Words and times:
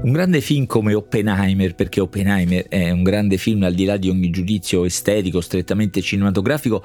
Un 0.00 0.12
grande 0.12 0.40
film 0.40 0.66
come 0.66 0.94
Oppenheimer, 0.94 1.74
perché 1.74 2.00
Oppenheimer 2.00 2.68
è 2.68 2.90
un 2.90 3.02
grande 3.02 3.36
film 3.36 3.64
al 3.64 3.74
di 3.74 3.84
là 3.84 3.96
di 3.96 4.08
ogni 4.08 4.30
giudizio 4.30 4.84
estetico, 4.84 5.40
strettamente 5.40 6.00
cinematografico, 6.00 6.82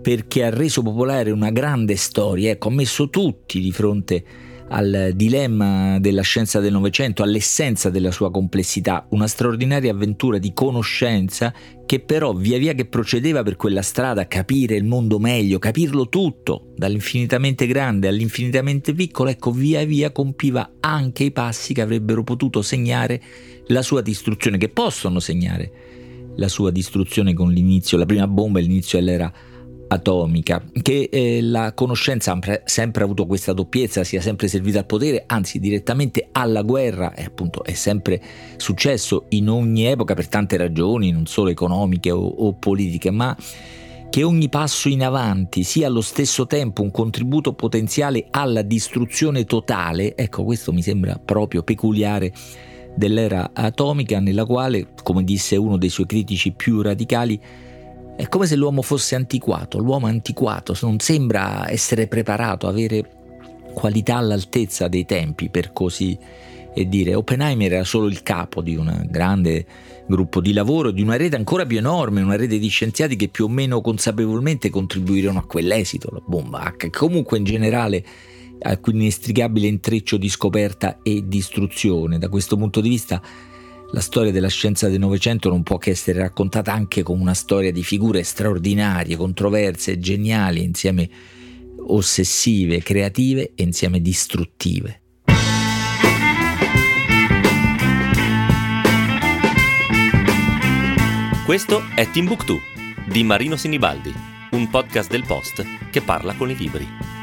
perché 0.00 0.44
ha 0.44 0.50
reso 0.50 0.82
popolare 0.82 1.30
una 1.30 1.50
grande 1.50 1.94
storia, 1.96 2.50
ecco, 2.50 2.68
ha 2.68 2.72
messo 2.72 3.10
tutti 3.10 3.60
di 3.60 3.70
fronte 3.70 4.24
al 4.68 5.12
dilemma 5.14 5.98
della 5.98 6.22
scienza 6.22 6.60
del 6.60 6.72
Novecento, 6.72 7.22
all'essenza 7.22 7.90
della 7.90 8.10
sua 8.10 8.30
complessità, 8.30 9.06
una 9.10 9.26
straordinaria 9.26 9.92
avventura 9.92 10.38
di 10.38 10.52
conoscenza 10.52 11.52
che 11.86 12.00
però 12.00 12.32
via 12.32 12.58
via 12.58 12.72
che 12.72 12.86
procedeva 12.86 13.42
per 13.42 13.56
quella 13.56 13.82
strada, 13.82 14.26
capire 14.26 14.74
il 14.76 14.84
mondo 14.84 15.18
meglio, 15.18 15.58
capirlo 15.58 16.08
tutto, 16.08 16.72
dall'infinitamente 16.76 17.66
grande 17.66 18.08
all'infinitamente 18.08 18.94
piccolo, 18.94 19.30
ecco, 19.30 19.50
via 19.50 19.84
via 19.84 20.10
compiva 20.10 20.74
anche 20.80 21.24
i 21.24 21.30
passi 21.30 21.74
che 21.74 21.82
avrebbero 21.82 22.24
potuto 22.24 22.62
segnare 22.62 23.20
la 23.66 23.82
sua 23.82 24.00
distruzione, 24.00 24.58
che 24.58 24.70
possono 24.70 25.20
segnare 25.20 25.72
la 26.36 26.48
sua 26.48 26.70
distruzione 26.70 27.32
con 27.34 27.52
l'inizio, 27.52 27.98
la 27.98 28.06
prima 28.06 28.26
bomba, 28.26 28.60
l'inizio 28.60 28.98
dell'era 28.98 29.32
atomica, 29.94 30.62
che 30.82 31.08
eh, 31.10 31.40
la 31.42 31.72
conoscenza 31.72 32.32
ha 32.32 32.60
sempre 32.64 33.04
avuto 33.04 33.26
questa 33.26 33.52
doppiezza, 33.52 34.04
sia 34.04 34.20
sempre 34.20 34.48
servita 34.48 34.78
al 34.80 34.86
potere, 34.86 35.24
anzi 35.26 35.58
direttamente 35.58 36.28
alla 36.32 36.62
guerra, 36.62 37.14
e 37.14 37.24
appunto 37.24 37.64
è 37.64 37.72
sempre 37.72 38.20
successo 38.56 39.24
in 39.30 39.48
ogni 39.48 39.86
epoca 39.86 40.14
per 40.14 40.28
tante 40.28 40.56
ragioni, 40.56 41.10
non 41.10 41.26
solo 41.26 41.50
economiche 41.50 42.10
o, 42.10 42.24
o 42.24 42.52
politiche, 42.54 43.10
ma 43.10 43.36
che 44.10 44.22
ogni 44.22 44.48
passo 44.48 44.88
in 44.88 45.02
avanti 45.02 45.64
sia 45.64 45.88
allo 45.88 46.00
stesso 46.00 46.46
tempo 46.46 46.82
un 46.82 46.92
contributo 46.92 47.52
potenziale 47.54 48.26
alla 48.30 48.62
distruzione 48.62 49.44
totale, 49.44 50.14
ecco 50.14 50.44
questo 50.44 50.72
mi 50.72 50.82
sembra 50.82 51.20
proprio 51.22 51.64
peculiare 51.64 52.32
dell'era 52.94 53.50
atomica 53.52 54.20
nella 54.20 54.44
quale, 54.44 54.90
come 55.02 55.24
disse 55.24 55.56
uno 55.56 55.76
dei 55.76 55.88
suoi 55.88 56.06
critici 56.06 56.52
più 56.52 56.80
radicali, 56.80 57.40
è 58.16 58.28
come 58.28 58.46
se 58.46 58.56
l'uomo 58.56 58.82
fosse 58.82 59.14
antiquato, 59.14 59.78
l'uomo 59.78 60.06
antiquato, 60.06 60.76
non 60.82 61.00
sembra 61.00 61.70
essere 61.70 62.06
preparato, 62.06 62.68
avere 62.68 63.10
qualità 63.72 64.16
all'altezza 64.16 64.86
dei 64.88 65.04
tempi, 65.04 65.48
per 65.50 65.72
così 65.72 66.16
dire. 66.86 67.14
Oppenheimer 67.14 67.72
era 67.72 67.84
solo 67.84 68.06
il 68.06 68.22
capo 68.22 68.60
di 68.60 68.76
un 68.76 69.06
grande 69.10 69.66
gruppo 70.06 70.40
di 70.40 70.52
lavoro, 70.52 70.90
di 70.90 71.02
una 71.02 71.16
rete 71.16 71.36
ancora 71.36 71.66
più 71.66 71.78
enorme, 71.78 72.22
una 72.22 72.36
rete 72.36 72.58
di 72.58 72.68
scienziati 72.68 73.16
che 73.16 73.28
più 73.28 73.46
o 73.46 73.48
meno 73.48 73.80
consapevolmente 73.80 74.70
contribuirono 74.70 75.38
a 75.38 75.44
quell'esito, 75.44 76.10
la 76.12 76.22
bomba 76.24 76.72
H, 76.76 76.90
comunque 76.90 77.38
in 77.38 77.44
generale 77.44 78.04
a 78.60 78.78
quell'inestricabile 78.78 79.66
intreccio 79.66 80.16
di 80.16 80.28
scoperta 80.28 80.98
e 81.02 81.24
distruzione. 81.26 82.18
Da 82.18 82.28
questo 82.28 82.56
punto 82.56 82.80
di 82.80 82.88
vista 82.88 83.20
la 83.94 84.00
storia 84.00 84.32
della 84.32 84.48
scienza 84.48 84.88
del 84.88 84.98
Novecento 84.98 85.48
non 85.48 85.62
può 85.62 85.78
che 85.78 85.90
essere 85.90 86.18
raccontata 86.18 86.72
anche 86.72 87.04
come 87.04 87.22
una 87.22 87.32
storia 87.32 87.70
di 87.70 87.84
figure 87.84 88.24
straordinarie, 88.24 89.14
controverse, 89.14 90.00
geniali, 90.00 90.64
insieme 90.64 91.08
ossessive, 91.86 92.82
creative 92.82 93.52
e 93.54 93.62
insieme 93.62 94.00
distruttive. 94.00 95.00
Questo 101.46 101.82
è 101.94 102.10
Timbuktu 102.10 102.58
di 103.06 103.22
Marino 103.22 103.54
Sinibaldi, 103.54 104.12
un 104.52 104.68
podcast 104.70 105.08
del 105.08 105.24
Post 105.24 105.64
che 105.92 106.00
parla 106.00 106.34
con 106.34 106.50
i 106.50 106.56
libri. 106.56 107.13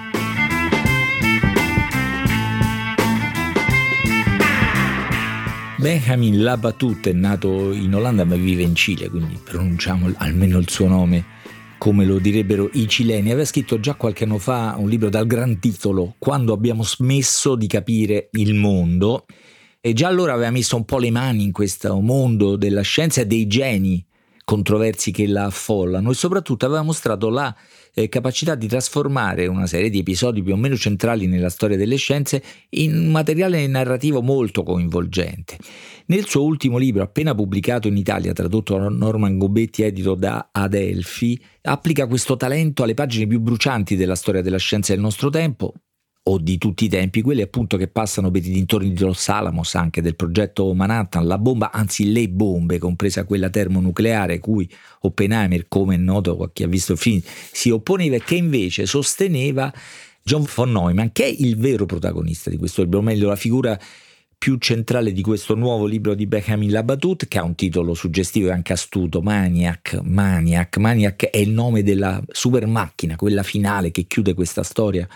Benjamin 5.82 6.44
Labatut 6.44 7.08
è 7.08 7.12
nato 7.12 7.72
in 7.72 7.96
Olanda 7.96 8.24
ma 8.24 8.36
vive 8.36 8.62
in 8.62 8.76
Cile, 8.76 9.10
quindi 9.10 9.40
pronunciamo 9.44 10.14
almeno 10.18 10.60
il 10.60 10.70
suo 10.70 10.88
nome 10.88 11.26
come 11.80 12.06
lo 12.06 12.20
direbbero 12.20 12.70
i 12.74 12.88
cileni. 12.88 13.32
Aveva 13.32 13.46
scritto 13.46 13.80
già 13.80 13.96
qualche 13.96 14.26
anno 14.26 14.38
fa 14.38 14.76
un 14.78 14.88
libro 14.88 15.10
dal 15.10 15.26
gran 15.26 15.58
titolo 15.58 16.14
Quando 16.20 16.54
abbiamo 16.54 16.84
smesso 16.84 17.56
di 17.56 17.66
capire 17.66 18.30
il 18.34 18.54
mondo 18.54 19.26
e 19.80 19.94
già 19.94 20.08
allora 20.08 20.34
aveva 20.34 20.52
messo 20.52 20.76
un 20.76 20.86
po' 20.86 21.00
le 21.00 21.10
mani 21.10 21.46
in 21.46 21.52
questo 21.52 22.00
mondo 22.00 22.58
della 22.58 22.84
scienza 22.84 23.22
e 23.22 23.26
dei 23.26 23.48
geni 23.48 24.06
controversi 24.46 25.10
che 25.10 25.26
la 25.26 25.46
affollano 25.46 26.12
e 26.12 26.14
soprattutto 26.14 26.68
aveva 26.68 26.84
mostrato 26.84 27.28
la 27.30 27.56
eh, 27.94 28.10
capacità 28.10 28.56
di 28.56 28.68
trasformare 28.68 29.48
una 29.48 29.68
serie 29.68 29.90
di 29.90 30.00
episodi 30.00 30.42
più 30.42 30.54
o 30.54 30.58
meno 30.58 30.76
centrali 30.76 31.28
nella 31.28 31.50
storia 31.50 31.78
delle 31.78 31.98
scienze 31.98 32.42
in 32.70 32.96
un 32.96 33.12
materiale 33.12 33.66
narrativo 33.68 34.22
molto 34.22 34.64
coinvolgente. 34.64 35.58
Nel 36.08 36.26
suo 36.26 36.44
ultimo 36.44 36.78
libro, 36.78 37.04
appena 37.04 37.36
pubblicato 37.36 37.88
in 37.88 37.98
Italia, 37.98 38.34
tradotto 38.34 38.78
da 38.78 38.90
Norman 38.90 39.38
Gobetti, 39.38 39.84
edito 39.84 40.16
da 40.16 40.50
Adelphi, 40.52 41.40
applica 41.62 42.08
questo 42.08 42.36
talento 42.38 42.84
alle 42.84 42.94
pagine 42.94 43.28
più 43.28 43.40
brucianti 43.40 43.96
della 43.96 44.16
storia 44.16 44.42
della 44.42 44.58
scienza 44.58 44.94
del 44.94 45.02
nostro 45.02 45.30
tempo, 45.30 45.74
o 46.24 46.38
di 46.38 46.58
tutti 46.60 46.86
i 46.86 46.90
tempi, 46.90 47.22
quelli 47.22 47.42
appunto 47.42 47.78
che 47.78 47.88
passano 47.88 48.30
per 48.30 48.46
i 48.46 48.52
dintorni 48.52 48.94
di 48.94 49.00
Los 49.02 49.28
Alamos, 49.30 49.74
anche 49.74 50.02
del 50.02 50.16
progetto 50.16 50.72
Manhattan, 50.74 51.26
la 51.26 51.40
bomba, 51.40 51.72
anzi 51.72 52.12
le 52.12 52.30
bombe, 52.30 52.78
compresa 52.78 53.24
quella 53.24 53.50
termonucleare, 53.50 54.40
cui 54.40 54.70
Oppenheimer, 55.02 55.68
come 55.68 55.96
è 55.96 55.98
noto 55.98 56.38
a 56.44 56.50
chi 56.54 56.64
ha 56.64 56.68
visto 56.68 56.92
il 56.92 57.00
film, 57.00 57.22
si 57.24 57.72
opponeva 57.72 58.18
e 58.18 58.24
che 58.24 58.36
invece 58.36 58.86
sosteneva 58.86 59.74
John 60.24 60.46
von 60.54 60.72
Neumann, 60.72 61.08
che 61.12 61.26
è 61.26 61.36
il 61.40 61.58
vero 61.58 61.88
protagonista 61.88 62.52
di 62.52 62.58
questo 62.58 62.84
libro, 62.84 63.00
o 63.00 63.02
meglio 63.02 63.28
la 63.28 63.36
figura 63.36 63.80
più 64.38 64.58
centrale 64.58 65.14
di 65.14 65.22
questo 65.22 65.56
nuovo 65.56 65.86
libro 65.86 66.14
di 66.14 66.28
Benjamin 66.28 66.72
Labatut, 66.72 67.28
che 67.28 67.40
ha 67.40 67.44
un 67.44 67.56
titolo 67.56 67.96
suggestivo 67.96 68.50
e 68.50 68.52
anche 68.52 68.74
astuto, 68.74 69.22
Maniac. 69.22 70.00
Maniac. 70.04 70.78
Maniac 70.78 71.26
è 71.26 71.38
il 71.38 71.50
nome 71.50 71.82
della 71.82 72.22
super 72.28 72.66
macchina, 72.68 73.16
quella 73.16 73.44
finale 73.44 73.92
che 73.92 74.06
chiude 74.06 74.34
questa 74.36 74.64
storia 74.64 75.08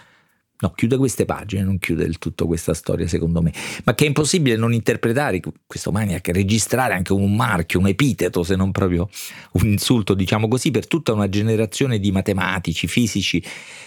No, 0.57 0.71
chiude 0.71 0.95
queste 0.95 1.25
pagine, 1.25 1.63
non 1.63 1.77
chiude 1.77 2.03
del 2.03 2.17
tutto 2.17 2.45
questa 2.47 2.73
storia, 2.73 3.07
secondo 3.07 3.41
me. 3.41 3.51
Ma 3.83 3.93
che 3.93 4.05
è 4.05 4.07
impossibile 4.07 4.55
non 4.55 4.73
interpretare 4.73 5.41
questo 5.67 5.91
maniac, 5.91 6.29
registrare 6.29 6.93
anche 6.93 7.11
un 7.11 7.35
marchio, 7.35 7.79
un 7.79 7.87
epiteto, 7.87 8.41
se 8.43 8.55
non 8.55 8.71
proprio 8.71 9.09
un 9.53 9.67
insulto, 9.67 10.13
diciamo 10.13 10.47
così, 10.47 10.71
per 10.71 10.87
tutta 10.87 11.11
una 11.11 11.27
generazione 11.27 11.99
di 11.99 12.11
matematici, 12.11 12.87
fisici, 12.87 13.43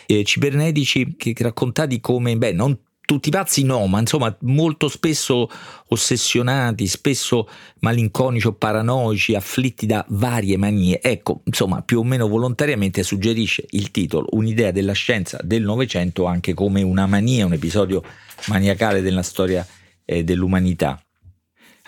eh, 0.06 0.24
cibernetici, 0.24 1.14
che 1.16 1.34
raccontati 1.38 2.00
come, 2.00 2.36
beh, 2.36 2.52
non 2.52 2.78
tutti 3.08 3.30
pazzi 3.30 3.62
no, 3.64 3.86
ma 3.86 4.00
insomma 4.00 4.36
molto 4.40 4.88
spesso 4.88 5.48
ossessionati, 5.86 6.86
spesso 6.86 7.48
malinconici 7.78 8.48
o 8.48 8.52
paranoici, 8.52 9.34
afflitti 9.34 9.86
da 9.86 10.04
varie 10.08 10.58
manie. 10.58 11.00
Ecco, 11.00 11.40
insomma, 11.44 11.80
più 11.80 12.00
o 12.00 12.04
meno 12.04 12.28
volontariamente 12.28 13.02
suggerisce 13.02 13.64
il 13.70 13.90
titolo, 13.90 14.26
un'idea 14.32 14.72
della 14.72 14.92
scienza 14.92 15.38
del 15.42 15.62
Novecento 15.62 16.26
anche 16.26 16.52
come 16.52 16.82
una 16.82 17.06
mania, 17.06 17.46
un 17.46 17.54
episodio 17.54 18.02
maniacale 18.48 19.00
della 19.00 19.22
storia 19.22 19.66
eh, 20.04 20.22
dell'umanità. 20.22 21.00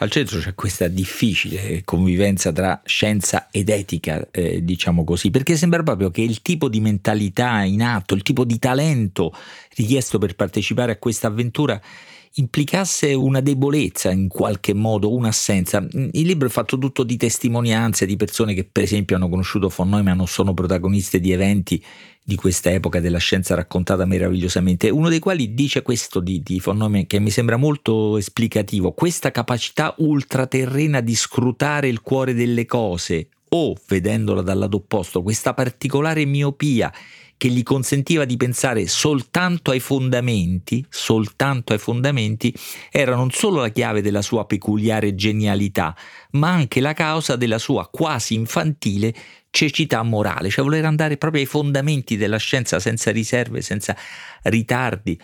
Al 0.03 0.11
centro 0.11 0.39
c'è 0.39 0.55
questa 0.55 0.89
difficile 0.89 1.83
convivenza 1.85 2.51
tra 2.53 2.81
scienza 2.87 3.49
ed 3.51 3.69
etica, 3.69 4.27
eh, 4.31 4.65
diciamo 4.65 5.05
così, 5.05 5.31
perché 5.31 5.59
sembra 5.59 5.83
proprio 5.83 6.11
che 6.11 6.23
il 6.23 6.41
tipo 6.41 6.71
di 6.71 6.81
mentalità 6.81 7.63
in 7.65 7.83
atto, 7.83 8.15
il 8.15 8.23
tipo 8.23 8.45
di 8.45 8.59
talento 8.59 9.31
richiesto 9.75 10.17
per 10.17 10.37
partecipare 10.37 10.93
a 10.93 10.97
questa 10.97 11.27
avventura 11.27 11.79
implicasse 12.35 13.13
una 13.13 13.41
debolezza 13.41 14.11
in 14.11 14.29
qualche 14.29 14.73
modo, 14.73 15.13
un'assenza. 15.13 15.85
Il 15.91 16.27
libro 16.27 16.47
è 16.47 16.51
fatto 16.51 16.79
tutto 16.79 17.03
di 17.03 17.17
testimonianze 17.17 18.07
di 18.07 18.17
persone 18.17 18.55
che 18.55 18.65
per 18.65 18.85
esempio 18.85 19.17
hanno 19.17 19.29
conosciuto 19.29 19.73
von 19.75 19.89
Neumann 19.89 20.21
o 20.21 20.27
sono 20.27 20.55
protagoniste 20.55 21.19
di 21.19 21.33
eventi 21.33 21.83
di 22.23 22.37
questa 22.37 22.71
epoca 22.71 23.01
della 23.01 23.19
scienza 23.19 23.57
raccontata 23.57 24.05
meravigliosamente, 24.05 24.89
uno 24.89 25.09
dei 25.09 25.19
quali 25.19 25.53
dice 25.55 25.83
questo 25.83 26.21
di, 26.21 26.43
di 26.43 26.61
von 26.63 26.77
Neumann 26.77 27.07
che 27.07 27.19
mi 27.19 27.31
sembra 27.31 27.57
molto 27.57 28.17
esplicativo, 28.17 28.93
questa 28.93 29.33
capacità 29.33 29.95
ultraterrena 29.99 31.01
di 31.01 31.17
scrutare 31.17 31.89
il 31.89 32.03
cuore 32.03 32.35
delle 32.35 32.67
cose 32.67 33.29
o, 33.49 33.75
vedendola 33.89 34.43
dal 34.43 34.59
lato 34.59 34.77
opposto, 34.77 35.23
questa 35.23 35.55
particolare 35.55 36.25
miopia 36.25 36.93
che 37.41 37.49
gli 37.49 37.63
consentiva 37.63 38.27
di 38.27 38.37
pensare 38.37 38.87
soltanto 38.87 39.71
ai 39.71 39.81
fondamenti, 39.81 40.85
soltanto 40.91 41.73
ai 41.73 41.79
fondamenti, 41.79 42.55
era 42.91 43.17
non 43.17 43.31
solo 43.31 43.63
la 43.63 43.71
chiave 43.71 44.03
della 44.03 44.21
sua 44.21 44.45
peculiare 44.45 45.15
genialità, 45.15 45.97
ma 46.33 46.51
anche 46.51 46.83
la 46.83 46.93
causa 46.93 47.37
della 47.37 47.57
sua 47.57 47.89
quasi 47.89 48.35
infantile 48.35 49.15
cecità 49.49 50.03
morale, 50.03 50.51
cioè 50.51 50.63
voler 50.63 50.85
andare 50.85 51.17
proprio 51.17 51.41
ai 51.41 51.49
fondamenti 51.49 52.19
della 52.19 52.37
scienza 52.37 52.79
senza 52.79 53.11
riserve, 53.11 53.63
senza 53.63 53.97
ritardi 54.43 55.19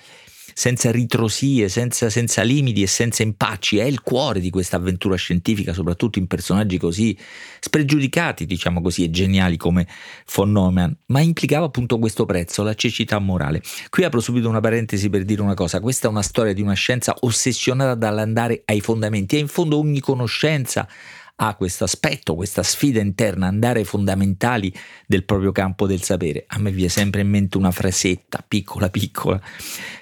senza 0.58 0.90
ritrosie, 0.90 1.68
senza, 1.68 2.08
senza 2.08 2.40
limiti 2.40 2.80
e 2.80 2.86
senza 2.86 3.22
impacci. 3.22 3.76
È 3.76 3.84
il 3.84 4.00
cuore 4.00 4.40
di 4.40 4.48
questa 4.48 4.76
avventura 4.76 5.14
scientifica, 5.14 5.74
soprattutto 5.74 6.18
in 6.18 6.26
personaggi 6.26 6.78
così 6.78 7.14
spregiudicati, 7.60 8.46
diciamo 8.46 8.80
così, 8.80 9.04
e 9.04 9.10
geniali 9.10 9.58
come 9.58 9.86
von 10.34 10.52
Neumann, 10.52 10.92
ma 11.08 11.20
implicava 11.20 11.66
appunto 11.66 11.98
questo 11.98 12.24
prezzo, 12.24 12.62
la 12.62 12.72
cecità 12.72 13.18
morale. 13.18 13.60
Qui 13.90 14.04
apro 14.04 14.20
subito 14.20 14.48
una 14.48 14.60
parentesi 14.60 15.10
per 15.10 15.24
dire 15.24 15.42
una 15.42 15.52
cosa, 15.52 15.78
questa 15.78 16.08
è 16.08 16.10
una 16.10 16.22
storia 16.22 16.54
di 16.54 16.62
una 16.62 16.72
scienza 16.72 17.14
ossessionata 17.20 17.94
dall'andare 17.94 18.62
ai 18.64 18.80
fondamenti 18.80 19.36
e 19.36 19.40
in 19.40 19.48
fondo 19.48 19.78
ogni 19.78 20.00
conoscenza 20.00 20.88
ha 21.36 21.54
questo 21.54 21.84
aspetto, 21.84 22.34
questa 22.34 22.62
sfida 22.62 23.00
interna, 23.00 23.46
andare 23.46 23.80
ai 23.80 23.84
fondamentali 23.84 24.72
del 25.06 25.24
proprio 25.24 25.52
campo 25.52 25.86
del 25.86 26.02
sapere. 26.02 26.44
A 26.46 26.58
me 26.58 26.70
viene 26.70 26.88
sempre 26.88 27.20
in 27.20 27.28
mente 27.28 27.58
una 27.58 27.70
frasetta 27.70 28.44
piccola 28.46 28.88
piccola 28.88 29.40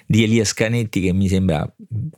di 0.05 0.23
Elia 0.23 0.45
Scanetti 0.45 1.01
che 1.01 1.13
mi 1.13 1.27
sembra 1.27 1.69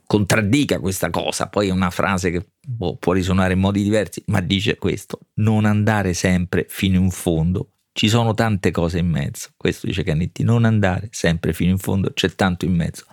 contraddica 0.06 0.78
questa 0.78 1.10
cosa, 1.10 1.48
poi 1.48 1.68
è 1.68 1.72
una 1.72 1.90
frase 1.90 2.30
che 2.30 2.46
boh, 2.64 2.96
può 2.96 3.12
risuonare 3.12 3.54
in 3.54 3.60
modi 3.60 3.82
diversi, 3.82 4.22
ma 4.26 4.40
dice 4.40 4.76
questo, 4.76 5.20
non 5.34 5.64
andare 5.64 6.14
sempre 6.14 6.66
fino 6.68 6.98
in 6.98 7.10
fondo 7.10 7.72
ci 7.98 8.08
sono 8.08 8.32
tante 8.32 8.70
cose 8.70 9.00
in 9.00 9.08
mezzo, 9.08 9.48
questo 9.56 9.88
dice 9.88 10.04
Canetti, 10.04 10.44
non 10.44 10.64
andare 10.64 11.08
sempre 11.10 11.52
fino 11.52 11.72
in 11.72 11.78
fondo, 11.78 12.12
c'è 12.12 12.32
tanto 12.32 12.64
in 12.64 12.72
mezzo. 12.72 13.04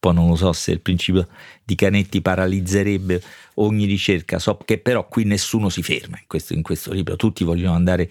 Poi 0.00 0.14
non 0.14 0.28
lo 0.28 0.36
so 0.36 0.52
se 0.52 0.70
il 0.70 0.80
principio 0.80 1.26
di 1.64 1.74
Canetti 1.74 2.22
paralizzerebbe 2.22 3.20
ogni 3.54 3.84
ricerca, 3.84 4.38
so 4.38 4.56
che 4.64 4.78
però 4.78 5.08
qui 5.08 5.24
nessuno 5.24 5.68
si 5.68 5.82
ferma 5.82 6.18
in 6.18 6.24
questo, 6.28 6.54
in 6.54 6.62
questo 6.62 6.92
libro, 6.92 7.16
tutti 7.16 7.42
vogliono 7.42 7.74
andare 7.74 8.08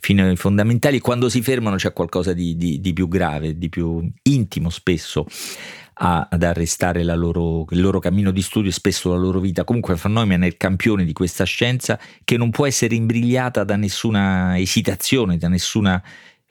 fino 0.00 0.24
ai 0.24 0.36
fondamentali 0.36 0.98
quando 0.98 1.28
si 1.28 1.42
fermano 1.42 1.76
c'è 1.76 1.92
qualcosa 1.92 2.32
di, 2.32 2.56
di, 2.56 2.80
di 2.80 2.92
più 2.92 3.08
grave, 3.08 3.58
di 3.58 3.68
più 3.68 4.08
intimo 4.22 4.70
spesso 4.70 5.26
a, 5.98 6.28
ad 6.30 6.42
arrestare 6.42 7.02
loro, 7.04 7.66
il 7.70 7.80
loro 7.80 7.98
cammino 7.98 8.30
di 8.30 8.42
studio 8.42 8.70
e 8.70 8.72
spesso 8.72 9.10
la 9.10 9.16
loro 9.16 9.40
vita. 9.40 9.64
Comunque 9.64 9.94
Van 9.94 10.12
Neumann 10.12 10.42
è 10.42 10.46
il 10.46 10.56
campione 10.56 11.04
di 11.04 11.12
questa 11.12 11.44
scienza 11.44 11.98
che 12.24 12.36
non 12.36 12.50
può 12.50 12.66
essere 12.66 12.94
imbrigliata 12.94 13.64
da 13.64 13.76
nessuna 13.76 14.58
esitazione, 14.58 15.38
da 15.38 15.48
nessuna 15.48 16.02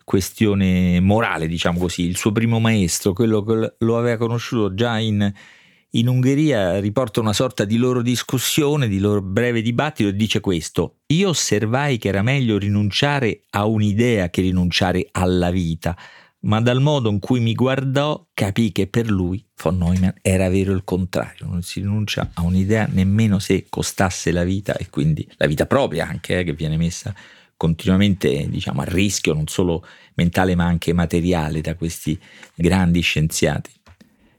questione 0.06 1.02
morale, 1.02 1.48
diciamo 1.48 1.80
così. 1.80 2.04
Il 2.04 2.16
suo 2.16 2.32
primo 2.32 2.62
maestro, 2.62 3.12
quello 3.12 3.44
che 3.44 3.76
lo 3.80 3.98
aveva 3.98 4.16
conosciuto 4.16 4.74
già 4.74 4.98
in, 5.00 5.30
in 5.90 6.08
Ungheria, 6.08 6.80
riporta 6.80 7.20
una 7.20 7.34
sorta 7.34 7.66
di 7.66 7.76
loro 7.76 8.02
discussione, 8.02 8.88
di 8.88 9.00
loro 9.00 9.22
breve 9.22 9.62
dibattito 9.62 10.08
e 10.08 10.16
dice 10.16 10.40
questo: 10.40 11.00
Io 11.08 11.30
osservai 11.30 11.98
che 11.98 12.08
era 12.08 12.22
meglio 12.22 12.58
rinunciare 12.58 13.42
a 13.50 13.66
un'idea 13.66 14.30
che 14.30 14.40
rinunciare 14.40 15.10
alla 15.12 15.52
vita 15.52 15.98
ma 16.46 16.62
dal 16.62 16.82
modo 16.82 17.10
in 17.10 17.20
cui 17.20 17.40
mi 17.40 17.54
guardò 17.54 18.28
capì 18.34 18.72
che 18.72 18.88
per 18.88 19.10
lui, 19.10 19.44
von 19.62 19.78
Neumann, 19.78 20.10
era 20.22 20.50
vero 20.50 20.74
il 20.74 20.84
contrario, 20.84 21.48
non 21.48 21.64
si 21.64 21.80
rinuncia 21.80 22.30
a 22.34 22.42
un'idea 22.44 22.88
nemmeno 22.90 23.40
se 23.40 23.66
costasse 23.68 24.32
la 24.32 24.44
vita 24.44 24.76
e 24.76 24.90
quindi 24.90 25.28
la 25.38 25.48
vita 25.48 25.66
propria 25.66 26.08
anche, 26.08 26.40
eh, 26.40 26.44
che 26.44 26.54
viene 26.54 26.78
messa 26.78 27.14
continuamente 27.58 28.48
diciamo, 28.50 28.82
a 28.82 28.86
rischio, 28.86 29.34
non 29.34 29.48
solo 29.48 29.86
mentale 30.16 30.56
ma 30.56 30.66
anche 30.66 30.94
materiale 30.94 31.62
da 31.62 31.76
questi 31.76 32.20
grandi 32.54 33.02
scienziati. 33.02 33.72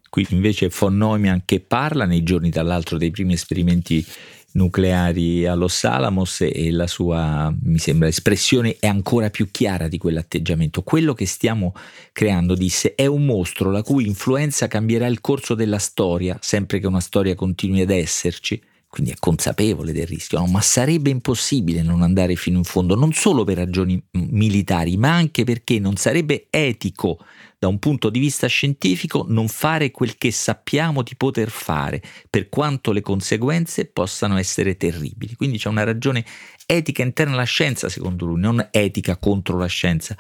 Qui 0.08 0.26
invece 0.30 0.70
von 0.78 0.96
Neumann 0.96 1.38
che 1.44 1.60
parla 1.60 2.06
nei 2.06 2.22
giorni 2.22 2.50
tra 2.50 2.62
l'altro 2.62 2.96
dei 2.96 3.10
primi 3.10 3.34
esperimenti 3.34 4.04
nucleari 4.52 5.46
allo 5.46 5.68
Salamos 5.68 6.40
e 6.40 6.70
la 6.70 6.86
sua, 6.86 7.54
mi 7.62 7.78
sembra, 7.78 8.08
espressione 8.08 8.76
è 8.80 8.86
ancora 8.86 9.30
più 9.30 9.50
chiara 9.50 9.86
di 9.86 9.98
quell'atteggiamento. 9.98 10.82
Quello 10.82 11.12
che 11.12 11.26
stiamo 11.26 11.74
creando, 12.12 12.54
disse, 12.54 12.94
è 12.94 13.06
un 13.06 13.24
mostro 13.24 13.70
la 13.70 13.82
cui 13.82 14.06
influenza 14.06 14.66
cambierà 14.66 15.06
il 15.06 15.20
corso 15.20 15.54
della 15.54 15.78
storia, 15.78 16.38
sempre 16.40 16.80
che 16.80 16.86
una 16.86 17.00
storia 17.00 17.34
continui 17.34 17.82
ad 17.82 17.90
esserci. 17.90 18.60
Quindi 18.96 19.12
è 19.12 19.18
consapevole 19.20 19.92
del 19.92 20.06
rischio, 20.06 20.38
no? 20.38 20.46
ma 20.46 20.62
sarebbe 20.62 21.10
impossibile 21.10 21.82
non 21.82 22.00
andare 22.00 22.34
fino 22.34 22.56
in 22.56 22.64
fondo, 22.64 22.94
non 22.94 23.12
solo 23.12 23.44
per 23.44 23.58
ragioni 23.58 24.02
militari, 24.12 24.96
ma 24.96 25.12
anche 25.12 25.44
perché 25.44 25.78
non 25.78 25.96
sarebbe 25.96 26.46
etico 26.48 27.18
da 27.58 27.68
un 27.68 27.78
punto 27.78 28.08
di 28.08 28.18
vista 28.18 28.46
scientifico 28.46 29.26
non 29.28 29.48
fare 29.48 29.90
quel 29.90 30.16
che 30.16 30.30
sappiamo 30.30 31.02
di 31.02 31.14
poter 31.14 31.50
fare, 31.50 32.00
per 32.30 32.48
quanto 32.48 32.90
le 32.92 33.02
conseguenze 33.02 33.84
possano 33.84 34.38
essere 34.38 34.78
terribili. 34.78 35.34
Quindi 35.34 35.58
c'è 35.58 35.68
una 35.68 35.84
ragione 35.84 36.24
etica 36.64 37.02
interna 37.02 37.34
alla 37.34 37.44
scienza, 37.44 37.90
secondo 37.90 38.24
lui, 38.24 38.40
non 38.40 38.66
etica 38.70 39.18
contro 39.18 39.58
la 39.58 39.66
scienza, 39.66 40.16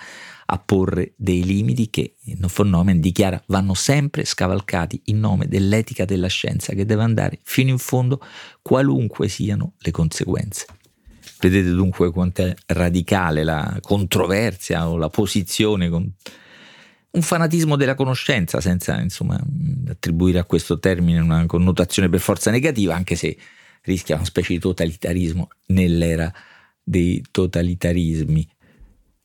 a 0.46 0.58
porre 0.58 1.12
dei 1.16 1.44
limiti 1.44 1.90
che 1.90 2.14
von 2.54 2.70
Neumann 2.70 3.00
dichiara 3.00 3.42
vanno 3.46 3.74
sempre 3.74 4.24
scavalcati 4.24 5.02
in 5.06 5.18
nome 5.18 5.48
dell'etica 5.48 6.04
della 6.04 6.28
scienza 6.28 6.72
che 6.72 6.86
deve 6.86 7.02
andare 7.02 7.40
fino 7.42 7.70
in 7.70 7.78
fondo 7.78 8.20
qualunque 8.62 9.28
siano 9.28 9.74
le 9.78 9.90
conseguenze. 9.90 10.66
Vedete 11.38 11.70
dunque 11.70 12.10
quanto 12.12 12.42
è 12.42 12.54
radicale 12.66 13.44
la 13.44 13.78
controversia 13.80 14.88
o 14.88 14.96
la 14.96 15.08
posizione 15.10 15.88
con 15.88 16.10
un 17.10 17.22
fanatismo 17.22 17.76
della 17.76 17.94
conoscenza, 17.94 18.60
senza 18.60 19.00
insomma, 19.00 19.40
attribuire 19.88 20.38
a 20.38 20.44
questo 20.44 20.78
termine 20.78 21.18
una 21.18 21.46
connotazione 21.46 22.08
per 22.08 22.20
forza 22.20 22.50
negativa, 22.50 22.94
anche 22.94 23.16
se 23.16 23.36
rischia 23.82 24.16
una 24.16 24.24
specie 24.24 24.52
di 24.52 24.58
totalitarismo 24.58 25.48
nell'era 25.68 26.32
dei 26.82 27.24
totalitarismi. 27.30 28.48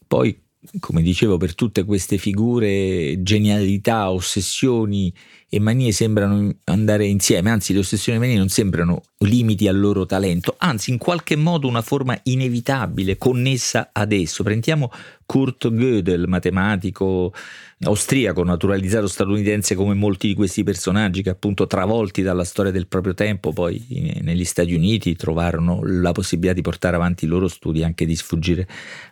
Poi, 0.07 0.41
come 0.79 1.01
dicevo, 1.01 1.37
per 1.37 1.55
tutte 1.55 1.83
queste 1.83 2.17
figure, 2.17 3.21
genialità, 3.23 4.11
ossessioni 4.11 5.13
e 5.53 5.59
manie 5.59 5.91
sembrano 5.91 6.49
andare 6.63 7.05
insieme, 7.05 7.49
anzi 7.49 7.73
le 7.73 7.79
ossessioni 7.79 8.17
e 8.17 8.21
manie 8.21 8.37
non 8.37 8.47
sembrano 8.47 9.01
limiti 9.17 9.67
al 9.67 9.77
loro 9.77 10.05
talento, 10.05 10.55
anzi 10.57 10.91
in 10.91 10.97
qualche 10.97 11.35
modo 11.35 11.67
una 11.67 11.81
forma 11.81 12.17
inevitabile, 12.23 13.17
connessa 13.17 13.89
ad 13.91 14.13
esso. 14.13 14.43
Prendiamo 14.43 14.89
Kurt 15.25 15.67
Gödel, 15.69 16.23
matematico 16.29 17.33
austriaco, 17.81 18.45
naturalizzato 18.45 19.07
statunitense 19.07 19.75
come 19.75 19.93
molti 19.93 20.27
di 20.27 20.35
questi 20.35 20.63
personaggi 20.63 21.21
che 21.21 21.31
appunto 21.31 21.67
travolti 21.67 22.21
dalla 22.21 22.45
storia 22.45 22.71
del 22.71 22.87
proprio 22.87 23.13
tempo 23.13 23.51
poi 23.51 24.19
negli 24.21 24.45
Stati 24.45 24.73
Uniti 24.73 25.17
trovarono 25.17 25.81
la 25.83 26.13
possibilità 26.13 26.53
di 26.53 26.61
portare 26.61 26.95
avanti 26.95 27.25
i 27.25 27.27
loro 27.27 27.49
studi 27.49 27.83
anche 27.83 28.05
di 28.05 28.15
sfuggire 28.15 28.65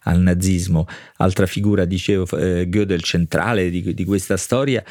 al 0.03 0.21
nazismo. 0.21 0.87
Altra 1.17 1.45
figura, 1.45 1.83
dicevo, 1.83 2.25
eh, 2.37 2.69
Gödel 2.69 3.03
centrale 3.03 3.69
di, 3.69 3.93
di 3.93 4.05
questa 4.05 4.37
storia 4.37 4.81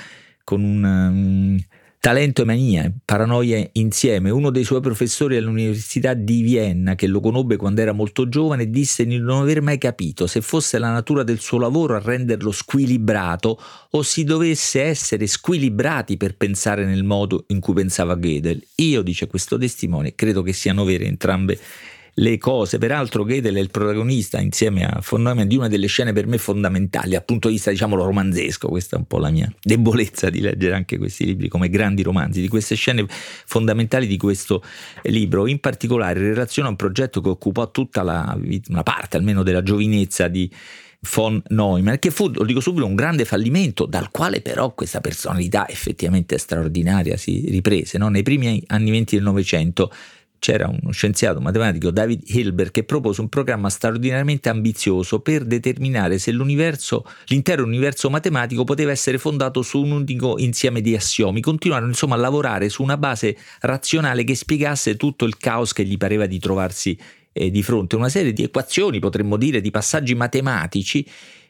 con 0.49 0.63
un, 0.63 0.83
um, 0.83 1.59
talento 2.01 2.41
e 2.41 2.45
mania, 2.47 2.91
paranoia 3.05 3.69
insieme. 3.73 4.31
Uno 4.31 4.49
dei 4.49 4.65
suoi 4.65 4.81
professori 4.81 5.37
all'Università 5.37 6.15
di 6.15 6.41
Vienna, 6.41 6.95
che 6.95 7.07
lo 7.07 7.21
conobbe 7.21 7.57
quando 7.57 7.83
era 7.83 7.93
molto 7.93 8.31
giovane, 8.31 8.71
disse 8.71 9.05
di 9.05 9.19
non 9.19 9.43
aver 9.43 9.61
mai 9.61 9.77
capito 9.77 10.27
se 10.27 10.41
fosse 10.41 10.79
la 10.79 10.91
natura 10.91 11.23
del 11.23 11.39
suo 11.39 11.59
lavoro 11.59 11.97
a 11.97 12.01
renderlo 12.03 12.51
squilibrato 12.51 13.61
o 13.91 14.03
si 14.03 14.25
dovesse 14.25 14.81
essere 14.81 15.27
squilibrati 15.27 16.17
per 16.17 16.35
pensare 16.35 16.87
nel 16.87 17.05
modo 17.05 17.45
in 17.49 17.61
cui 17.61 17.75
pensava 17.75 18.17
Gödel. 18.17 18.67
Io, 18.77 19.03
dice 19.03 19.27
questo 19.27 19.59
testimone, 19.59 20.15
credo 20.15 20.41
che 20.41 20.55
siano 20.55 20.85
vere 20.85 21.05
entrambe 21.05 21.59
le 21.59 21.98
cose. 22.39 22.79
Peraltro 22.79 23.25
Gödel 23.25 23.55
è 23.57 23.61
il 23.61 23.71
protagonista 23.71 24.41
insieme 24.41 24.85
a 24.85 25.03
Neumann 25.17 25.47
di 25.47 25.57
una 25.57 25.69
delle 25.69 25.87
scene 25.87 26.13
per 26.13 26.27
me 26.27 26.39
fondamentali 26.39 27.11
dal 27.11 27.25
punto 27.25 27.49
di 27.49 27.55
vista 27.55 27.71
diciamo 27.71 27.97
romanzesco, 27.97 28.69
questa 28.69 28.97
è 28.97 28.99
un 28.99 29.07
po' 29.07 29.19
la 29.19 29.31
mia 29.31 29.53
debolezza 29.61 30.31
di 30.31 30.41
leggere 30.41 30.75
anche 30.75 30.99
questi 30.99 31.25
libri 31.25 31.49
come 31.49 31.69
grandi 31.69 32.03
romanzi, 32.03 32.41
di 32.41 32.49
queste 32.49 32.75
scene 32.75 33.05
fondamentali 33.09 34.07
di 34.07 34.17
questo 34.17 34.63
libro, 35.05 35.47
in 35.47 35.61
particolare 35.61 36.19
in 36.19 36.27
relazione 36.27 36.69
a 36.69 36.71
un 36.71 36.77
progetto 36.77 37.21
che 37.21 37.29
occupò 37.29 37.71
tutta 37.71 38.03
la, 38.03 38.39
una 38.69 38.83
parte 38.83 39.17
almeno 39.17 39.43
della 39.43 39.63
giovinezza 39.63 40.29
di 40.29 40.51
von 41.13 41.41
Neumann, 41.49 41.97
che 41.99 42.11
fu, 42.11 42.29
lo 42.29 42.45
dico 42.45 42.61
subito, 42.61 42.85
un 42.85 42.95
grande 42.95 43.25
fallimento, 43.25 43.87
dal 43.87 44.11
quale 44.11 44.41
però 44.41 44.75
questa 44.75 45.01
personalità 45.01 45.69
effettivamente 45.69 46.39
straordinaria 46.39 47.17
si 47.17 47.47
riprese. 47.49 47.99
No? 47.99 48.09
Nei 48.09 48.23
primi 48.23 48.63
anni 48.67 48.91
20 48.91 49.15
del 49.15 49.25
Novecento 49.25 49.93
c'era 50.39 50.69
uno 50.69 50.93
scienziato 50.93 51.41
matematico, 51.41 51.91
David 51.91 52.23
Hilbert, 52.27 52.71
che 52.71 52.85
propose 52.85 53.21
un 53.21 53.29
programma 53.29 53.69
straordinariamente 53.69 54.49
ambizioso 54.49 55.21
per 55.21 55.45
determinare 55.45 56.19
se 56.19 56.33
l'intero 56.33 57.65
universo 57.65 58.11
matematico 58.11 58.65
poteva 58.65 58.91
essere 58.91 59.19
fondato 59.19 59.63
su 59.63 59.83
un 59.83 59.91
unico 59.91 60.39
insieme 60.39 60.81
di 60.81 60.95
assiomi. 60.95 61.41
Continuarono 61.41 61.91
insomma 61.91 62.15
a 62.15 62.19
lavorare 62.19 62.69
su 62.69 62.83
una 62.83 62.97
base 62.97 63.37
razionale 63.61 64.25
che 64.25 64.35
spiegasse 64.35 64.97
tutto 64.97 65.25
il 65.25 65.37
caos 65.37 65.73
che 65.73 65.85
gli 65.85 65.97
pareva 65.97 66.27
di 66.27 66.39
trovarsi 66.39 66.99
eh, 67.33 67.51
di 67.51 67.63
fronte, 67.63 67.97
una 67.97 68.09
serie 68.09 68.33
di 68.33 68.43
equazioni, 68.43 68.99
potremmo 68.99 69.37
dire, 69.37 69.61
di 69.61 69.71
passaggi 69.71 70.15
matematici 70.15 71.07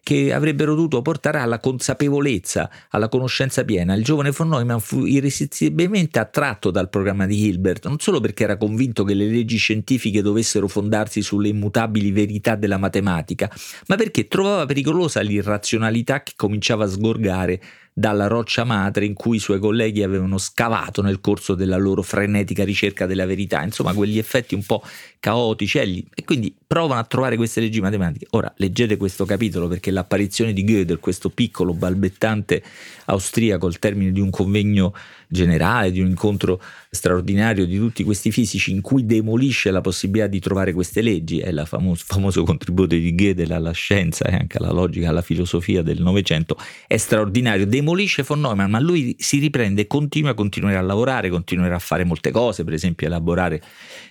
che 0.09 0.33
avrebbero 0.33 0.75
dovuto 0.75 1.03
portare 1.03 1.39
alla 1.39 1.59
consapevolezza, 1.59 2.71
alla 2.89 3.11
conoscenza 3.11 3.63
piena. 3.63 3.93
Il 3.93 4.03
giovane 4.03 4.31
von 4.31 4.49
Neumann 4.49 4.79
fu 4.79 5.05
irresistibilmente 5.05 6.19
attratto 6.19 6.71
dal 6.71 6.89
programma 6.89 7.27
di 7.27 7.45
Hilbert, 7.45 7.87
non 7.89 7.99
solo 7.99 8.19
perché 8.19 8.45
era 8.45 8.57
convinto 8.57 9.05
che 9.05 9.13
le 9.13 9.27
leggi 9.27 9.59
scientifiche 9.59 10.23
dovessero 10.23 10.67
fondarsi 10.67 11.21
sulle 11.21 11.49
immutabili 11.49 12.11
verità 12.11 12.57
della 12.57 12.79
matematica, 12.79 13.55
ma 13.89 13.97
perché 13.97 14.29
trovava 14.29 14.65
pericolosa 14.65 15.21
l'irrazionalità 15.21 16.23
che 16.23 16.33
cominciava 16.37 16.85
a 16.85 16.89
sgorgare 16.89 17.61
dalla 17.99 18.29
roccia 18.29 18.63
madre 18.63 19.05
in 19.05 19.13
cui 19.13 19.37
i 19.37 19.41
suoi 19.41 19.59
colleghi 19.59 20.05
avevano 20.05 20.39
scavato 20.39 21.03
nel 21.03 21.21
corso 21.21 21.55
della 21.57 21.77
loro 21.77 22.01
frenetica 22.01 22.65
ricerca 22.65 23.07
della 23.07 23.27
verità, 23.27 23.63
insomma 23.63 23.93
quegli 23.93 24.19
effetti 24.19 24.55
un 24.55 24.63
po' 24.65 24.83
caotici 25.19 25.79
e 26.15 26.25
quindi 26.25 26.55
provano 26.69 27.01
a 27.01 27.05
trovare 27.05 27.37
queste 27.37 27.61
leggi 27.61 27.81
matematiche. 27.81 28.27
Ora 28.33 28.53
leggete 28.59 28.99
questo 28.99 29.25
capitolo 29.25 29.69
perché 29.69 29.91
l'apparizione 29.91 30.53
di 30.53 30.65
Gödel, 30.65 31.01
questo 31.01 31.31
piccolo 31.31 31.73
balbettante 31.73 32.63
austriaco 33.07 33.67
al 33.67 33.79
termine 33.79 34.13
di 34.13 34.21
un 34.21 34.29
convegno 34.29 34.93
generale, 35.29 35.91
di 35.91 36.01
un 36.01 36.09
incontro 36.09 36.61
straordinario 36.91 37.65
di 37.65 37.79
tutti 37.79 38.05
questi 38.05 38.31
fisici 38.31 38.71
in 38.71 38.83
cui 38.83 39.07
demolisce 39.07 39.71
la 39.71 39.81
possibilità 39.81 40.27
di 40.27 40.41
trovare 40.41 40.75
queste 40.75 41.01
leggi, 41.01 41.39
è 41.39 41.49
il 41.49 41.63
famoso, 41.65 42.05
famoso 42.07 42.45
contributo 42.45 42.95
di 42.95 43.15
Gödel 43.15 43.51
alla 43.53 43.73
scienza 43.73 44.27
e 44.27 44.35
anche 44.35 44.59
alla 44.59 44.73
logica, 44.73 45.09
alla 45.09 45.23
filosofia 45.23 45.81
del 45.81 46.03
Novecento, 46.03 46.59
è 46.87 46.99
straordinario, 46.99 47.67
demolisce 47.67 48.23
von 48.25 48.41
Neumann, 48.41 48.71
ma 48.71 48.79
lui 48.79 49.17
si 49.19 49.39
riprende 49.39 49.87
continua, 49.87 50.35
continuerà 50.35 50.81
a 50.81 50.83
lavorare, 50.83 51.31
continuerà 51.31 51.77
a 51.77 51.81
fare 51.81 52.05
molte 52.05 52.31
cose, 52.31 52.63
per 52.63 52.75
esempio 52.75 53.07
elaborare 53.07 53.63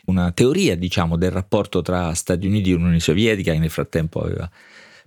una 0.06 0.32
teoria 0.32 0.76
diciamo, 0.76 1.18
del 1.18 1.32
rapporto 1.32 1.82
tra 1.84 2.14
Stati 2.14 2.47
Uniti 2.48 2.72
e 2.72 2.76
Unione 2.76 3.00
Sovietica, 3.00 3.52
che 3.52 3.60
nel 3.60 3.70
frattempo 3.70 4.22
aveva 4.22 4.50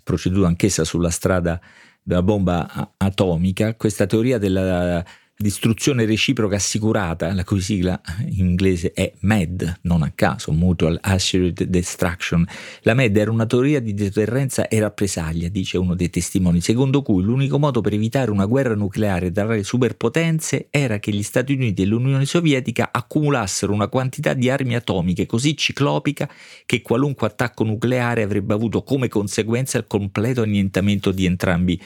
proceduto 0.02 0.46
anch'essa 0.46 0.84
sulla 0.84 1.10
strada 1.10 1.60
della 2.02 2.22
bomba 2.22 2.94
atomica, 2.96 3.74
questa 3.74 4.06
teoria 4.06 4.38
della 4.38 5.04
distruzione 5.40 6.04
reciproca 6.04 6.56
assicurata, 6.56 7.32
la 7.32 7.44
cui 7.44 7.62
sigla 7.62 7.98
in 8.26 8.46
inglese 8.46 8.92
è 8.92 9.10
MAD, 9.20 9.78
non 9.82 10.02
a 10.02 10.12
caso, 10.14 10.52
Mutual 10.52 10.98
Assured 11.00 11.64
Destruction. 11.64 12.46
La 12.82 12.92
MAD 12.92 13.16
era 13.16 13.30
una 13.30 13.46
teoria 13.46 13.80
di 13.80 13.94
deterrenza 13.94 14.68
e 14.68 14.78
rappresaglia, 14.80 15.48
dice 15.48 15.78
uno 15.78 15.94
dei 15.94 16.10
testimoni, 16.10 16.60
secondo 16.60 17.00
cui 17.00 17.22
l'unico 17.22 17.58
modo 17.58 17.80
per 17.80 17.94
evitare 17.94 18.30
una 18.30 18.44
guerra 18.44 18.74
nucleare 18.74 19.32
tra 19.32 19.46
le 19.46 19.64
superpotenze 19.64 20.68
era 20.68 20.98
che 20.98 21.10
gli 21.10 21.22
Stati 21.22 21.54
Uniti 21.54 21.82
e 21.82 21.86
l'Unione 21.86 22.26
Sovietica 22.26 22.90
accumulassero 22.92 23.72
una 23.72 23.88
quantità 23.88 24.34
di 24.34 24.50
armi 24.50 24.74
atomiche 24.74 25.24
così 25.24 25.56
ciclopica 25.56 26.28
che 26.66 26.82
qualunque 26.82 27.28
attacco 27.28 27.64
nucleare 27.64 28.22
avrebbe 28.22 28.52
avuto 28.52 28.82
come 28.82 29.08
conseguenza 29.08 29.78
il 29.78 29.86
completo 29.86 30.42
annientamento 30.42 31.12
di 31.12 31.24
entrambi 31.24 31.80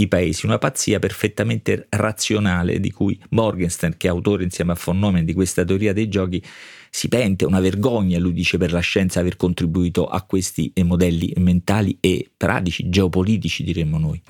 i 0.00 0.08
paesi, 0.08 0.46
una 0.46 0.58
pazzia 0.58 0.98
perfettamente 0.98 1.86
razionale 1.90 2.80
di 2.80 2.90
cui 2.90 3.18
Morgenstern, 3.30 3.96
che 3.96 4.06
è 4.06 4.10
autore 4.10 4.44
insieme 4.44 4.72
a 4.72 4.78
von 4.82 5.22
di 5.24 5.32
questa 5.32 5.64
teoria 5.64 5.92
dei 5.92 6.08
giochi, 6.08 6.42
si 6.90 7.08
pente, 7.08 7.44
una 7.44 7.60
vergogna, 7.60 8.18
lui 8.18 8.32
dice, 8.32 8.58
per 8.58 8.72
la 8.72 8.80
scienza 8.80 9.20
aver 9.20 9.36
contribuito 9.36 10.06
a 10.06 10.22
questi 10.22 10.72
modelli 10.82 11.32
mentali 11.36 11.98
e 12.00 12.30
pratici, 12.34 12.88
geopolitici 12.88 13.64
diremmo 13.64 13.98
noi. 13.98 14.20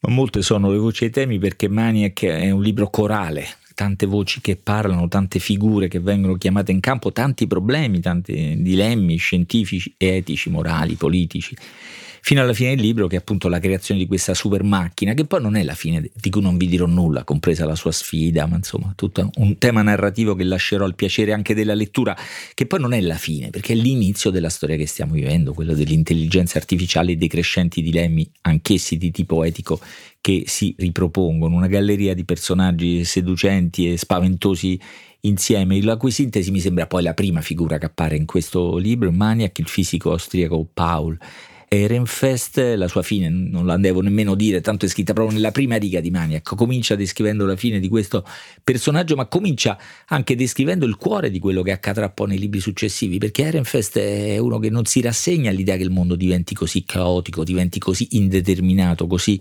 Ma 0.00 0.12
molte 0.12 0.42
sono 0.42 0.70
le 0.70 0.78
voci 0.78 1.04
e 1.04 1.06
i 1.08 1.10
temi 1.10 1.38
perché 1.38 1.68
Maniac 1.68 2.24
è 2.24 2.50
un 2.50 2.62
libro 2.62 2.90
corale, 2.90 3.46
tante 3.74 4.06
voci 4.06 4.40
che 4.40 4.56
parlano, 4.56 5.08
tante 5.08 5.38
figure 5.38 5.88
che 5.88 5.98
vengono 5.98 6.34
chiamate 6.34 6.72
in 6.72 6.80
campo, 6.80 7.10
tanti 7.10 7.46
problemi, 7.46 8.00
tanti 8.00 8.60
dilemmi 8.60 9.16
scientifici, 9.16 9.94
etici, 9.96 10.50
morali, 10.50 10.94
politici 10.94 11.56
fino 12.26 12.40
alla 12.40 12.54
fine 12.54 12.74
del 12.74 12.82
libro 12.82 13.06
che 13.06 13.16
è 13.16 13.18
appunto 13.18 13.48
la 13.48 13.58
creazione 13.58 14.00
di 14.00 14.06
questa 14.06 14.32
super 14.32 14.62
macchina 14.62 15.12
che 15.12 15.26
poi 15.26 15.42
non 15.42 15.56
è 15.56 15.62
la 15.62 15.74
fine 15.74 16.10
di 16.10 16.30
cui 16.30 16.40
non 16.40 16.56
vi 16.56 16.66
dirò 16.66 16.86
nulla 16.86 17.22
compresa 17.22 17.66
la 17.66 17.74
sua 17.74 17.92
sfida 17.92 18.46
ma 18.46 18.56
insomma 18.56 18.94
tutto 18.96 19.30
un 19.34 19.58
tema 19.58 19.82
narrativo 19.82 20.34
che 20.34 20.44
lascerò 20.44 20.86
al 20.86 20.94
piacere 20.94 21.34
anche 21.34 21.52
della 21.54 21.74
lettura 21.74 22.16
che 22.54 22.64
poi 22.64 22.80
non 22.80 22.94
è 22.94 23.00
la 23.02 23.16
fine 23.16 23.50
perché 23.50 23.74
è 23.74 23.76
l'inizio 23.76 24.30
della 24.30 24.48
storia 24.48 24.76
che 24.76 24.86
stiamo 24.86 25.12
vivendo 25.12 25.52
quello 25.52 25.74
dell'intelligenza 25.74 26.56
artificiale 26.56 27.12
e 27.12 27.16
dei 27.16 27.28
crescenti 27.28 27.82
dilemmi 27.82 28.26
anch'essi 28.40 28.96
di 28.96 29.10
tipo 29.10 29.44
etico 29.44 29.78
che 30.22 30.44
si 30.46 30.74
ripropongono. 30.78 31.54
Una 31.54 31.66
galleria 31.66 32.14
di 32.14 32.24
personaggi 32.24 33.04
seducenti 33.04 33.92
e 33.92 33.98
spaventosi 33.98 34.80
insieme, 35.20 35.82
la 35.82 35.98
cui 35.98 36.10
sintesi 36.10 36.50
mi 36.50 36.60
sembra 36.60 36.86
poi 36.86 37.02
la 37.02 37.12
prima 37.12 37.42
figura 37.42 37.76
che 37.76 37.84
appare 37.84 38.16
in 38.16 38.24
questo 38.24 38.78
libro, 38.78 39.12
Maniac, 39.12 39.58
il 39.58 39.68
fisico 39.68 40.12
austriaco 40.12 40.66
Paul 40.72 41.18
Ehrenfest, 41.74 42.58
la 42.76 42.88
sua 42.88 43.02
fine 43.02 43.28
non 43.28 43.66
la 43.66 43.76
devo 43.76 44.00
nemmeno 44.00 44.34
dire, 44.34 44.60
tanto 44.60 44.86
è 44.86 44.88
scritta 44.88 45.12
proprio 45.12 45.34
nella 45.34 45.50
prima 45.50 45.76
riga 45.76 46.00
di 46.00 46.10
Maniac, 46.10 46.54
comincia 46.54 46.94
descrivendo 46.94 47.44
la 47.44 47.56
fine 47.56 47.80
di 47.80 47.88
questo 47.88 48.24
personaggio, 48.62 49.16
ma 49.16 49.26
comincia 49.26 49.78
anche 50.06 50.36
descrivendo 50.36 50.86
il 50.86 50.96
cuore 50.96 51.30
di 51.30 51.38
quello 51.38 51.62
che 51.62 51.72
accadrà 51.72 52.10
poi 52.10 52.28
nei 52.28 52.38
libri 52.38 52.60
successivi, 52.60 53.18
perché 53.18 53.44
Ehrenfest 53.44 53.98
è 53.98 54.38
uno 54.38 54.58
che 54.58 54.70
non 54.70 54.84
si 54.84 55.00
rassegna 55.00 55.50
all'idea 55.50 55.76
che 55.76 55.82
il 55.82 55.90
mondo 55.90 56.14
diventi 56.14 56.54
così 56.54 56.84
caotico, 56.84 57.44
diventi 57.44 57.78
così 57.78 58.08
indeterminato, 58.12 59.06
così 59.06 59.40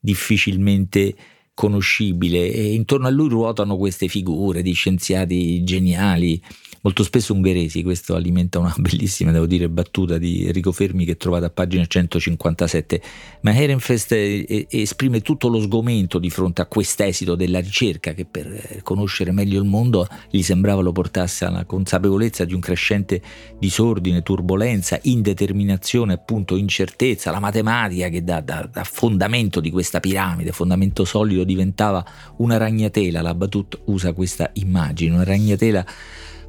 difficilmente 0.00 1.14
conoscibile 1.54 2.52
e 2.52 2.72
intorno 2.72 3.08
a 3.08 3.10
lui 3.10 3.28
ruotano 3.28 3.76
queste 3.76 4.06
figure 4.06 4.62
di 4.62 4.72
scienziati 4.72 5.64
geniali, 5.64 6.40
molto 6.82 7.02
spesso 7.02 7.32
ungheresi, 7.32 7.82
questo 7.82 8.14
alimenta 8.14 8.58
una 8.58 8.74
bellissima, 8.78 9.30
devo 9.30 9.46
dire, 9.46 9.68
battuta 9.68 10.18
di 10.18 10.46
Enrico 10.46 10.72
Fermi 10.72 11.04
che 11.04 11.16
trovate 11.16 11.46
a 11.46 11.50
pagina 11.50 11.84
157, 11.84 13.02
ma 13.42 13.54
Ehrenfest 13.54 14.12
esprime 14.12 15.20
tutto 15.20 15.48
lo 15.48 15.60
sgomento 15.60 16.18
di 16.18 16.30
fronte 16.30 16.62
a 16.62 16.66
quest'esito 16.66 17.34
della 17.34 17.60
ricerca 17.60 18.12
che 18.12 18.24
per 18.24 18.80
conoscere 18.82 19.32
meglio 19.32 19.60
il 19.60 19.66
mondo 19.66 20.06
gli 20.30 20.42
sembrava 20.42 20.82
lo 20.82 20.92
portasse 20.92 21.44
alla 21.44 21.64
consapevolezza 21.64 22.44
di 22.44 22.54
un 22.54 22.60
crescente 22.60 23.20
disordine, 23.58 24.22
turbolenza, 24.22 24.98
indeterminazione, 25.02 26.14
appunto 26.14 26.56
incertezza, 26.56 27.30
la 27.30 27.40
matematica 27.40 28.08
che 28.08 28.22
da, 28.22 28.40
da, 28.40 28.68
da 28.70 28.84
fondamento 28.84 29.60
di 29.60 29.70
questa 29.70 30.00
piramide, 30.00 30.52
fondamento 30.52 31.04
solido 31.04 31.44
diventava 31.44 32.04
una 32.36 32.56
ragnatela, 32.56 33.22
la 33.22 33.34
Batut 33.34 33.80
usa 33.86 34.12
questa 34.12 34.50
immagine, 34.54 35.14
una 35.14 35.24
ragnatela 35.24 35.84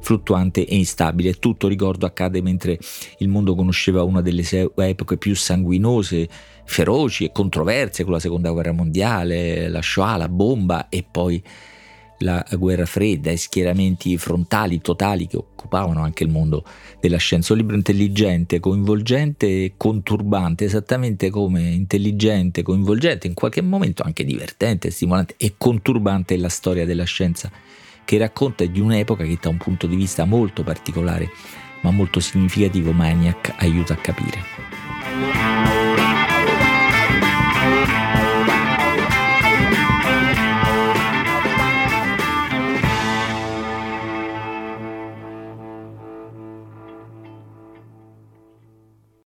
fluttuante 0.00 0.66
e 0.66 0.76
instabile. 0.76 1.34
Tutto 1.34 1.68
ricordo 1.68 2.06
accade 2.06 2.42
mentre 2.42 2.78
il 3.18 3.28
mondo 3.28 3.54
conosceva 3.54 4.02
una 4.02 4.20
delle 4.20 4.44
epoche 4.74 5.16
più 5.16 5.34
sanguinose, 5.34 6.28
feroci 6.64 7.24
e 7.24 7.32
controverse 7.32 8.04
con 8.04 8.12
la 8.12 8.20
seconda 8.20 8.50
guerra 8.50 8.72
mondiale, 8.72 9.68
la 9.68 9.82
Shoah, 9.82 10.16
la 10.16 10.28
bomba 10.28 10.88
e 10.88 11.04
poi 11.08 11.42
la 12.22 12.44
guerra 12.52 12.84
fredda 12.86 13.30
e 13.30 13.36
schieramenti 13.36 14.16
frontali 14.18 14.80
totali 14.80 15.26
che 15.26 15.36
occupavano 15.36 16.02
anche 16.02 16.24
il 16.24 16.30
mondo 16.30 16.64
della 17.00 17.16
scienza. 17.16 17.52
Un 17.52 17.58
libro 17.58 17.76
intelligente, 17.76 18.60
coinvolgente 18.60 19.46
e 19.46 19.72
conturbante, 19.76 20.64
esattamente 20.64 21.30
come 21.30 21.70
intelligente, 21.70 22.62
coinvolgente, 22.62 23.26
in 23.26 23.34
qualche 23.34 23.62
momento 23.62 24.02
anche 24.02 24.24
divertente, 24.24 24.90
stimolante 24.90 25.34
e 25.38 25.54
conturbante 25.56 26.34
è 26.34 26.38
la 26.38 26.48
storia 26.48 26.84
della 26.84 27.04
scienza 27.04 27.50
che 28.10 28.18
racconta 28.18 28.64
di 28.64 28.80
un'epoca 28.80 29.22
che 29.22 29.38
da 29.40 29.50
un 29.50 29.56
punto 29.56 29.86
di 29.86 29.94
vista 29.94 30.24
molto 30.24 30.64
particolare 30.64 31.30
ma 31.82 31.92
molto 31.92 32.18
significativo 32.18 32.90
Maniac 32.90 33.54
aiuta 33.58 33.92
a 33.92 33.98
capire. 33.98 35.49